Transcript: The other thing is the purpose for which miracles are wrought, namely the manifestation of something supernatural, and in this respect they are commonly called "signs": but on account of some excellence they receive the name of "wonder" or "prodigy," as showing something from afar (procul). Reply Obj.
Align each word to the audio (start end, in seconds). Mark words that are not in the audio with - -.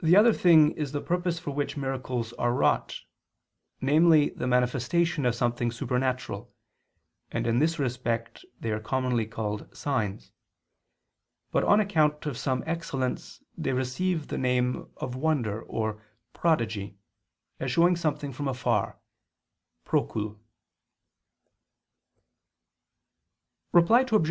The 0.00 0.16
other 0.16 0.32
thing 0.32 0.70
is 0.78 0.92
the 0.92 1.02
purpose 1.02 1.38
for 1.38 1.50
which 1.50 1.76
miracles 1.76 2.32
are 2.38 2.54
wrought, 2.54 3.00
namely 3.82 4.30
the 4.30 4.46
manifestation 4.46 5.26
of 5.26 5.34
something 5.34 5.70
supernatural, 5.70 6.54
and 7.30 7.46
in 7.46 7.58
this 7.58 7.78
respect 7.78 8.46
they 8.60 8.70
are 8.70 8.80
commonly 8.80 9.26
called 9.26 9.76
"signs": 9.76 10.32
but 11.52 11.64
on 11.64 11.80
account 11.80 12.24
of 12.24 12.38
some 12.38 12.64
excellence 12.66 13.42
they 13.58 13.74
receive 13.74 14.28
the 14.28 14.38
name 14.38 14.88
of 14.96 15.14
"wonder" 15.14 15.60
or 15.60 16.02
"prodigy," 16.32 16.96
as 17.60 17.70
showing 17.70 17.94
something 17.94 18.32
from 18.32 18.48
afar 18.48 18.98
(procul). 19.84 20.38
Reply 23.72 24.06
Obj. 24.12 24.24